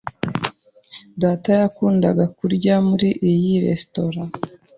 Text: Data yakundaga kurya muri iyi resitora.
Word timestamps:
Data 1.21 1.49
yakundaga 1.61 2.25
kurya 2.37 2.73
muri 2.87 3.09
iyi 3.31 3.53
resitora. 3.65 4.21